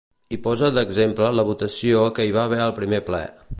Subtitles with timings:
[0.35, 3.25] i posa d'exemple la votació que hi va haver al primer ple